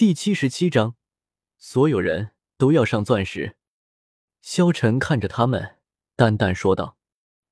[0.00, 0.96] 第七十七章，
[1.58, 3.58] 所有人都要上钻石。
[4.40, 5.76] 萧晨看着他们，
[6.16, 6.96] 淡淡说道：“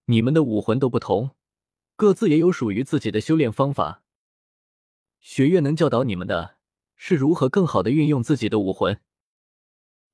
[0.08, 1.32] 你们的武魂都不同，
[1.94, 4.02] 各自也有属于自己的修炼方法。
[5.20, 6.56] 学院能教导你们的，
[6.96, 8.98] 是如何更好的运用自己的武魂，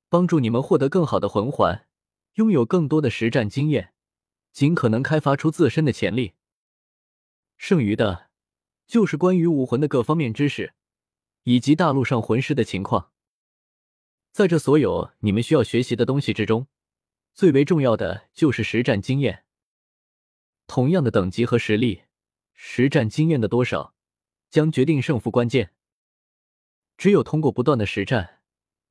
[0.09, 1.87] 帮助你们获得更好的魂环，
[2.33, 3.93] 拥有更多的实战经验，
[4.51, 6.33] 尽可能开发出自身的潜力。
[7.55, 8.29] 剩余的，
[8.85, 10.73] 就是关于武魂的各方面知识。”
[11.45, 13.11] 以及大陆上魂师的情况，
[14.31, 16.67] 在这所有你们需要学习的东西之中，
[17.35, 19.45] 最为重要的就是实战经验。
[20.65, 22.05] 同样的等级和实力，
[22.53, 23.93] 实战经验的多少
[24.49, 25.71] 将决定胜负关键。
[26.97, 28.41] 只有通过不断的实战，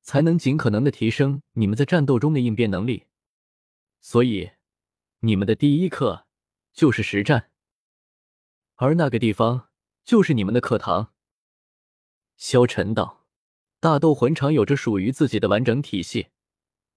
[0.00, 3.06] 才能尽可能的提升你们在战斗中的应变能力。
[4.00, 4.52] 所以，
[5.20, 6.28] 你们的第一课
[6.72, 7.50] 就是实战，
[8.76, 9.70] 而那个地方
[10.04, 11.13] 就是你们的课堂。
[12.36, 13.26] 萧晨道
[13.80, 16.28] ：“大斗魂场有着属于自己的完整体系，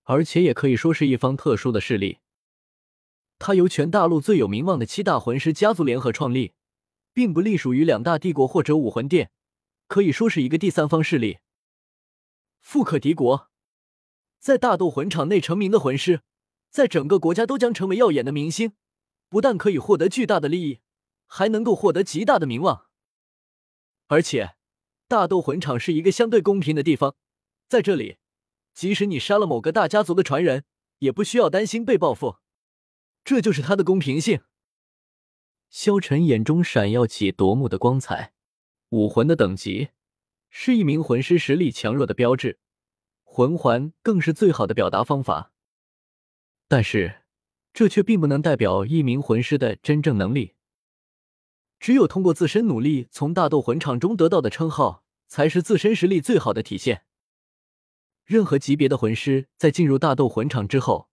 [0.03, 2.19] 而且也可以说是一方特殊的势力。
[3.39, 6.53] 它由全大陆最有名望的七大魂师家族联合创立，
[7.13, 9.31] 并不隶属于两大帝国或者武魂殿，
[9.87, 11.37] 可以说是一个第三方势力。
[12.59, 13.49] 富可敌国，
[14.39, 16.21] 在大斗魂场内成名的魂师，
[16.69, 18.73] 在整个国家都将成为耀眼的明星，
[19.29, 20.81] 不但可以获得巨大的利益，
[21.27, 22.87] 还能够获得极大的名望，
[24.07, 24.55] 而且。”
[25.07, 27.15] 大斗魂场是一个相对公平的地方，
[27.69, 28.17] 在这里，
[28.73, 30.65] 即使你杀了某个大家族的传人，
[30.99, 32.37] 也不需要担心被报复，
[33.23, 34.41] 这就是它的公平性。
[35.69, 38.33] 萧晨眼中闪耀起夺目的光彩，
[38.89, 39.89] 武魂的等级
[40.49, 42.59] 是一名魂师实力强弱的标志，
[43.23, 45.53] 魂环更是最好的表达方法。
[46.67, 47.21] 但是，
[47.73, 50.56] 这却并不能代表一名魂师的真正能力。
[51.79, 57.03] 只有通过自身努力，从大斗魂场中得到的称号，才是自身实力最好的体现。
[58.25, 61.09] 任何级别的魂师在进入大斗魂场之后，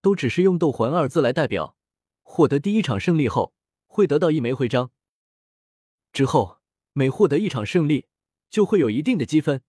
[0.00, 1.76] 都只是用“斗魂”二字来代表。
[2.22, 3.54] 获得第一场胜利后，
[3.86, 4.90] 会得到一枚徽章。
[6.12, 6.58] 之后
[6.92, 8.06] 每获得一场胜利，
[8.50, 9.62] 就会有一定的积分，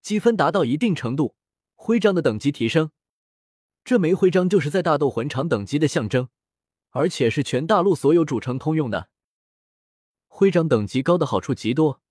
[0.00, 1.36] 积分达到一定程度，
[1.76, 2.90] 徽章的等级提升。
[3.84, 6.28] 这枚徽章就是在大斗魂场等级的象征，
[6.90, 9.10] 而且是全大陆所有主城通用的。
[10.42, 12.02] 徽章等级高的好处极多，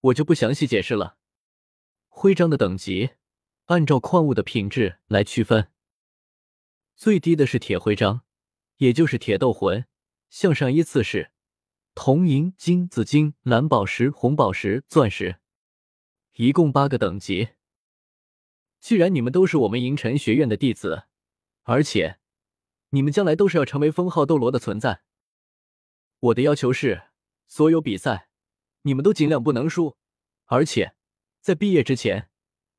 [0.00, 1.16] 我就不详细解释了。
[2.08, 3.10] 徽章的等级
[3.66, 5.70] 按照矿物的品质来区分，
[6.96, 8.22] 最低的是铁徽章，
[8.78, 9.86] 也就是铁斗魂，
[10.28, 11.30] 向上依次是
[11.94, 15.36] 铜、银、金、紫金、蓝宝石、红宝石、钻石，
[16.34, 17.50] 一共八个等级。
[18.80, 21.04] 既然你们都是我们银尘学院的弟子，
[21.62, 22.18] 而且
[22.90, 25.02] 你们将来都是要成为封号斗罗的存在，
[26.18, 27.04] 我的要求是。
[27.48, 28.28] 所有比赛，
[28.82, 29.96] 你们都尽量不能输，
[30.44, 30.94] 而且
[31.40, 32.28] 在毕业之前，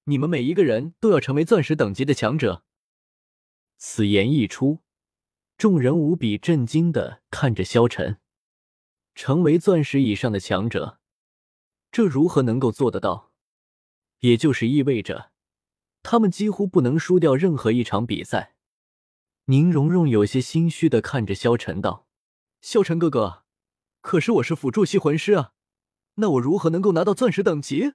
[0.03, 2.63] 你们每一个人都要成为钻石等级的强者。
[3.77, 4.79] 此言一出，
[5.57, 8.19] 众人无比震惊的看着萧晨，
[9.15, 10.99] 成为钻石以上的强者，
[11.91, 13.31] 这如何能够做得到？
[14.19, 15.31] 也就是意味着，
[16.03, 18.55] 他们几乎不能输掉任何一场比赛。
[19.45, 22.05] 宁荣荣有些心虚的看着萧晨道
[22.61, 23.45] ：“萧晨哥哥。”
[24.01, 25.53] 可是我是辅助系魂师啊，
[26.15, 27.93] 那我如何能够拿到钻石等级？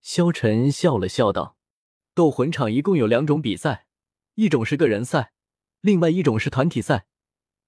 [0.00, 1.56] 萧晨笑了笑道
[2.14, 3.86] ：“斗魂场一共有两种比赛，
[4.34, 5.32] 一种是个人赛，
[5.80, 7.06] 另外一种是团体赛。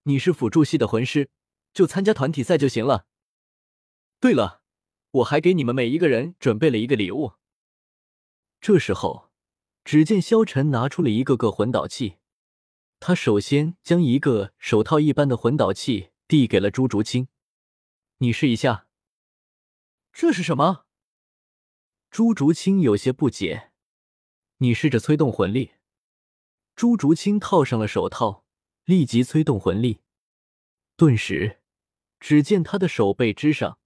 [0.04, 1.30] 你是辅助系的魂师，
[1.74, 3.06] 就参加团体赛就行了。
[4.20, 4.62] 对了，
[5.10, 7.32] 我还给你们每一个人准备了一个礼物。”
[8.60, 9.30] 这时候，
[9.84, 12.18] 只见萧晨拿出了一个个魂导器，
[13.00, 16.09] 他首先将一个手套一般的魂导器。
[16.30, 17.26] 递给了朱竹清，
[18.18, 18.86] 你试一下。
[20.12, 20.86] 这是什么？
[22.08, 23.72] 朱竹清有些不解。
[24.58, 25.72] 你试着催动魂力。
[26.76, 28.44] 朱竹清套上了手套，
[28.84, 30.02] 立即催动魂力。
[30.96, 31.58] 顿时，
[32.20, 33.80] 只见他的手背之上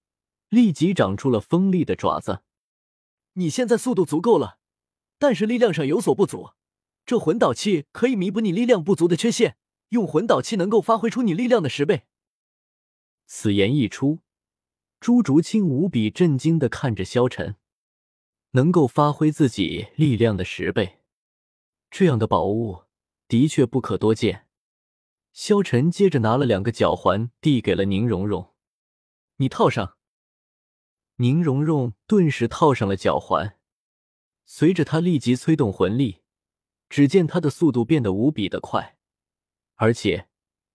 [0.49, 2.43] 立即长出了锋利的爪子。
[3.33, 4.59] 你现在速度足够了，
[5.17, 6.51] 但是力量上有所不足。
[7.07, 9.57] 这魂导器可以弥补你力量不足的缺陷，
[9.89, 12.05] 用魂导器能够发挥出你力量的十倍。
[13.25, 14.19] 此言一出，
[14.99, 17.55] 朱竹清无比震惊的看着萧晨，
[18.51, 20.99] 能够发挥自己力量的十倍，
[21.89, 22.83] 这样的宝物
[23.27, 24.47] 的确不可多见。
[25.33, 28.53] 萧晨接着拿了两个脚环，递给了宁荣荣
[29.37, 29.97] ：“你套上。”
[31.17, 33.57] 宁荣荣顿时套上了脚环，
[34.45, 36.21] 随着他立即催动魂力，
[36.89, 38.97] 只见他的速度变得无比的快，
[39.75, 40.29] 而且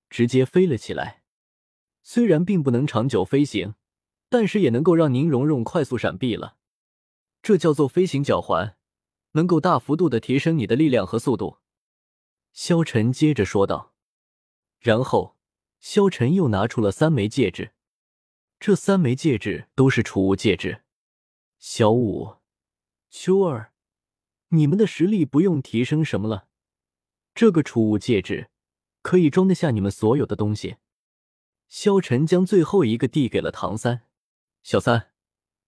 [0.08, 1.19] 直接飞了起来。
[2.02, 3.74] 虽然并不能长久飞行，
[4.28, 6.56] 但是也能够让宁荣荣快速闪避了。
[7.42, 8.76] 这叫做飞行脚环，
[9.32, 11.58] 能够大幅度的提升你的力量和速度。
[12.52, 13.94] 萧晨接着说道，
[14.78, 15.36] 然后
[15.78, 17.72] 萧晨又拿出了三枚戒指，
[18.58, 20.82] 这三枚戒指都是储物戒指。
[21.58, 22.36] 小五、
[23.08, 23.72] 秋儿，
[24.48, 26.48] 你们的实力不用提升什么了，
[27.34, 28.50] 这个储物戒指
[29.02, 30.76] 可以装得下你们所有的东西。
[31.70, 34.02] 萧晨将最后一个递给了唐三，
[34.64, 35.12] 小三，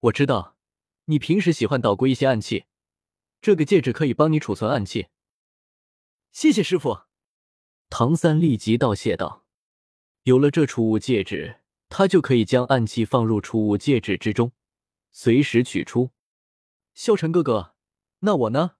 [0.00, 0.56] 我知道
[1.04, 2.64] 你平时喜欢捣鼓一些暗器，
[3.40, 5.06] 这个戒指可以帮你储存暗器。
[6.32, 7.02] 谢谢师傅。
[7.88, 9.44] 唐三立即道谢道
[10.24, 14.50] ：“有了这储物戒指，他就可以将暗器放入储物戒指之中，
[15.12, 16.10] 随时取出。”
[16.94, 17.76] 萧晨哥哥，
[18.20, 18.72] 那我呢？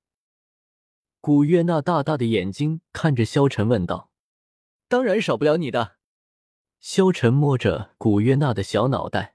[1.20, 4.10] 古月娜大大的眼睛看着萧晨问道
[4.88, 5.98] ：“当然少不了你的。”
[6.82, 9.34] 萧晨摸着古月娜的小脑袋，